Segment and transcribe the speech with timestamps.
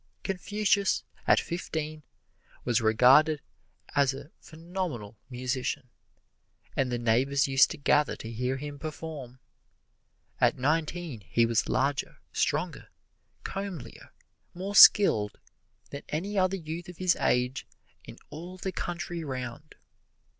[0.23, 2.01] Confucius, at fifteen,
[2.65, 3.39] was regarded
[3.95, 5.91] as a phenomenal musician,
[6.75, 9.37] and the neighbors used to gather to hear him perform.
[10.39, 12.89] At nineteen he was larger, stronger,
[13.43, 14.09] comelier,
[14.55, 15.37] more skilled,
[15.91, 17.67] than any other youth of his age
[18.03, 19.75] in all the country round.